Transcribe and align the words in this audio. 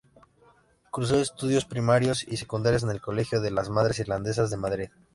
Cursó 0.89 1.19
estudios 1.21 1.65
primarios 1.65 2.27
y 2.27 2.37
secundarios 2.37 2.81
en 2.81 2.89
el 2.89 3.01
colegio 3.01 3.39
de 3.39 3.51
las 3.51 3.69
madres 3.69 3.99
Irlandesas 3.99 4.49
de 4.49 4.57
Madrid. 4.57 4.89